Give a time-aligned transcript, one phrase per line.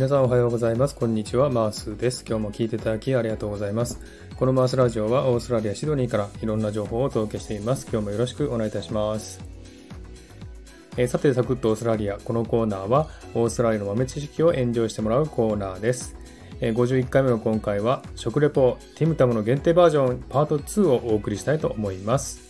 [0.00, 0.96] 皆さんおはようございます。
[0.96, 2.24] こんにちは、マースです。
[2.26, 4.00] 今日も聞いていただきありがとうございます。
[4.34, 7.86] このマースラジオはオーストラリア・シドニーからいろんな情報をお届けしています。
[7.92, 9.44] 今日もよろしくお願いいたします。
[10.96, 12.16] えー、さて、サクッとオーストラリア。
[12.16, 16.16] このコーナーはオーストラリアの豆知識をエンジョイしてもらうコーナーです。
[16.62, 22.49] えー、51回目の今回は食レポティムタムの限定バージョンパート2をお送りしたいと思います。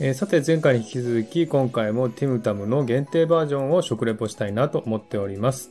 [0.00, 5.70] えー、さて前回に引き続き今回もティムタムの限定バージョンを食レポしたいなと思っております。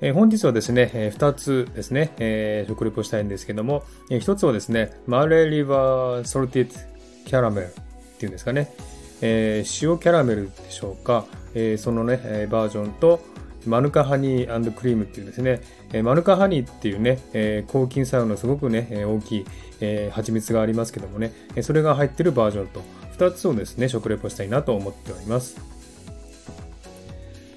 [0.00, 6.78] えー、本日はですね、えー、2つですね、えー、食レポしたいんですけども、えー、1つはですね、マレリバーソルティッド
[7.26, 7.70] キャラメルっ
[8.18, 8.72] ていうんですかね、
[9.20, 13.20] えー、塩キャラメルでしょうか、えー、そのね、えー、バージョンと、
[13.66, 15.60] マヌカハニークリームっていうですね、
[15.92, 19.46] えー、マヌカハニーっていうね、えー、抗菌作用のすごくね、えー、大きい、
[19.80, 21.32] えー、蜂蜜がありますけどもね、
[21.62, 22.82] それが入ってるバージョンと、
[23.18, 25.56] 2つをですね、食レポしたいなと思っております。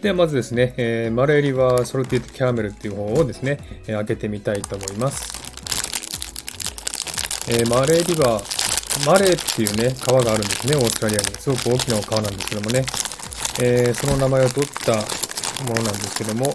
[0.02, 5.42] ではまずですね、えー、マレーリバーソルティッドキャラメルっていう方をですね、えー、開けてみたいと思います。
[7.50, 11.26] えー、マレーリバー、マレーっていうね、川があるんですね、オーストラリアに。
[11.38, 12.86] すごく大きな川なんですけどもね、
[13.62, 16.54] えー、その名前を取ったものなんですけども、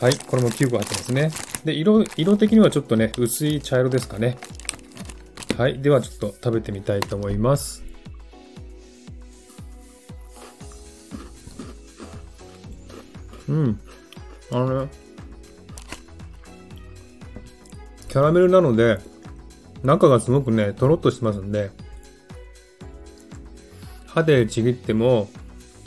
[0.00, 1.30] はい、これも9個入ってますね。
[1.64, 4.38] で、色、色的にはちょっとね、薄い茶色ですかね。
[5.58, 5.82] はい。
[5.82, 7.82] ではちょっと食べてみたいと思います。
[13.48, 13.80] うん。
[14.52, 14.90] あのね、
[18.08, 19.00] キャラメルなので、
[19.82, 21.72] 中がすごくね、とろっとしてますんで、
[24.06, 25.28] 歯でちぎっても、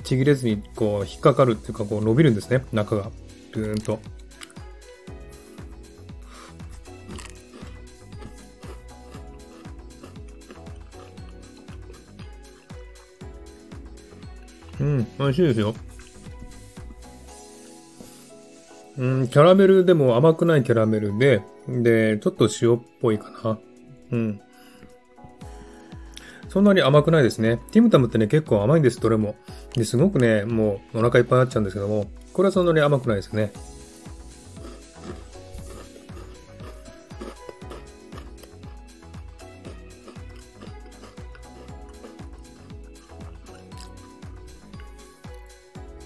[0.03, 3.09] ちぎれずにこう引っかかるっていうかこう伸びるんですね、中が。
[3.53, 4.01] ぐーんと。
[14.81, 15.75] うん、美味しいですよ。
[18.97, 23.59] うん、キャラメルでも甘くないキャラメルで、で、ちょっと塩っぽいかな。
[24.11, 24.41] うん。
[26.49, 27.59] そんなに甘くないですね。
[27.71, 29.35] ティムタムってね、結構甘いんです、どれも。
[29.75, 33.53] ですごくね、もうお腹いっぱいになっちゃうんですけども、これはそんなに甘くないですね。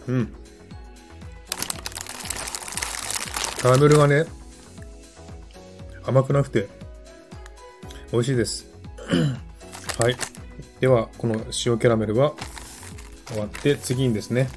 [0.07, 0.33] うん。
[3.61, 4.25] カラメルがね、
[6.05, 6.67] 甘くなくて、
[8.11, 8.67] 美味しいです。
[9.97, 10.15] はい。
[10.79, 12.33] では、この塩キャラメルは
[13.27, 14.49] 終わって、次にですね、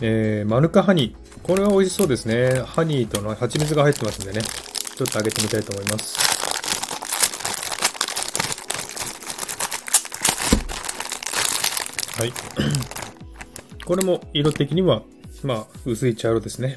[0.00, 1.40] えー、マヌカハニー。
[1.42, 2.60] これは美味しそうですね。
[2.60, 4.42] ハニーとの蜂蜜が入ってますんでね。
[4.42, 6.18] ちょっと揚げてみたいと思います。
[12.18, 12.32] はい。
[13.88, 15.00] これも色的には、
[15.42, 16.76] まあ、薄い茶色ですね。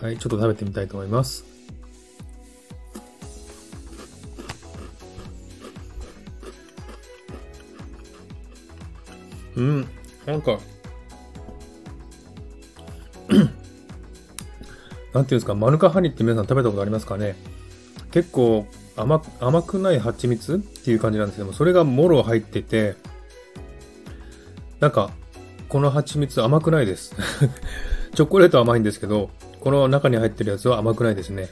[0.00, 1.44] はい、ちょっと食べてみたいと思います。
[9.54, 9.86] うん、
[10.26, 10.58] なんか、
[13.30, 13.52] なんてい
[15.20, 17.36] うんですか、マヌカハニって皆さん食べたことありますかね？
[18.10, 18.66] 結構
[18.96, 22.96] 甘甘くない蜂蜜っていう感じなんですけども、それがもろ入ってて、
[24.80, 25.12] なんか、
[25.68, 27.14] この蜂蜜甘くないです。
[28.14, 31.50] チョコレート甘いんですけど、この中に入ってるやつは甘くないですね。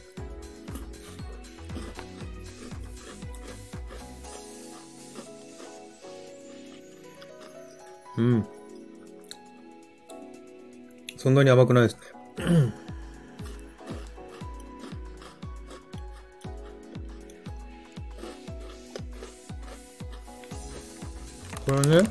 [8.17, 8.47] うん。
[11.17, 12.01] そんなに甘くないですね。
[21.67, 22.09] これね、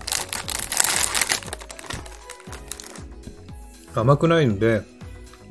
[3.96, 4.82] 甘くないので、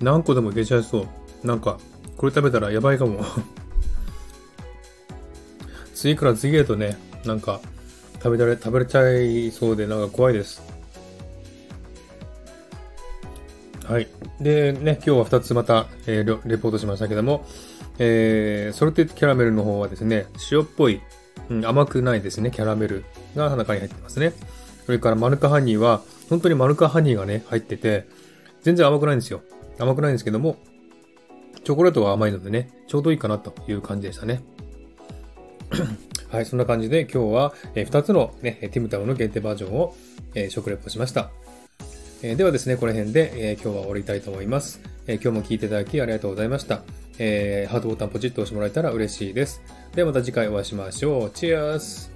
[0.00, 1.06] 何個でもいけちゃいそ
[1.42, 1.46] う。
[1.46, 1.78] なんか、
[2.16, 3.24] これ食べたらやばいかも。
[5.94, 7.60] 次から次へとね、なんか、
[8.14, 10.62] 食べられ、食べれちゃいそうで、なんか怖いです。
[13.84, 14.08] はい。
[14.40, 17.44] で、ね、今日は2つまた、えー、レポートしましたけども、
[17.98, 21.00] えー、ソルテッドキャラメルの方はですね、塩っぽい、
[21.50, 23.04] うん、甘くないですね、キャラメル
[23.36, 24.32] が中に入ってますね。
[24.86, 28.06] それからマヌカハニーは、本当にマヌカハニーがね、入ってて、
[28.62, 29.42] 全然甘くないんですよ。
[29.78, 30.56] 甘くないんですけども、
[31.64, 34.42] チョコレートは甘いのでね、ちょうどいいかなという感じでしたね。
[36.28, 39.94] はい、そんな感じで今日は、2つのね、ティムタムの限定バージョンを、
[40.50, 41.30] 食レポしました。
[42.22, 44.80] ではですね、この辺で、今日は終わりたいと思います。
[45.06, 46.82] 今日も聴いていただきありがとうございました。
[47.18, 49.60] え、ハートボタンポチッと押してもらえたら嬉しいです。
[49.94, 51.30] ではまた次回お会いしましょう。
[51.30, 52.10] チェアース